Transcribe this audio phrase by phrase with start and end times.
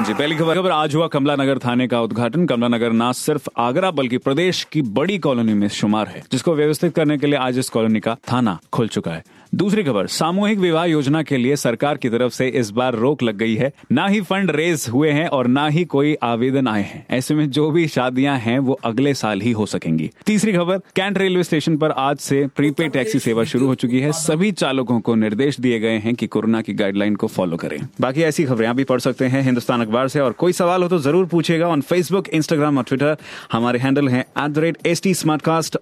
[0.00, 3.12] हाँ जी, पहली खबर। खबर आज हुआ कमला नगर थाने का उद्घाटन। कमला नगर न
[3.12, 7.36] सिर्फ़ आगरा, बल्कि प्रदेश की बड़ी कॉलोनी में शुमार है, जिसको व्यवस्थित करने के लिए
[7.36, 9.24] आज इस कॉलोनी का थाना खुल चुका है।
[9.54, 13.36] दूसरी खबर, सामूहिक विवाह योजना के लिए सरकार की तरफ़ से इस बार रोक लग
[13.36, 17.06] गई है। ना ही फंड रेज हुए हैं और ना ही कोई आवेदन आए हैं।
[17.10, 21.18] ऐसे में जो भी शादियाँ हैं, वो अगले साल ही हो सकेंगी। तीसरी खबर, कैंट
[21.18, 25.14] रेलवे स्टेशन पर आज से प्रीपेड टैक्सी सेवा शुरू हो चुकी है। सभी चालकों को
[25.14, 28.76] निर्देश दिए गए हैं कि कोरोना की गाइडलाइन को फॉलो करें। बाकी ऐसी खबरें आप
[28.76, 31.80] भी पढ़ सकते हैं हिंदुस्तान अखबार से। और कोई सवाल हो तो ज़रूर पूछेगा ऑन
[31.80, 33.16] फेसबुक इंस्टाग्राम और ट्विटर
[33.52, 35.14] हमारे हैंडल है at the rate H T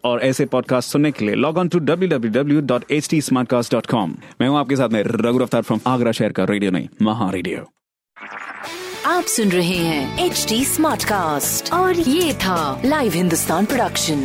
[0.05, 2.61] और ऐसे पॉडकास्ट सुनने के लिए लॉग ऑन टू डब्ल्यू
[4.41, 7.67] मैं हूँ आपके साथ में रघु रफ्तार फ्रॉम आगरा शहर का रेडियो नहीं महा रेडियो
[9.07, 14.25] आप सुन रहे हैं एच डी स्मार्ट कास्ट और ये था live Hindustan production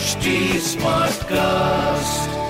[0.00, 2.49] HD Smartcast.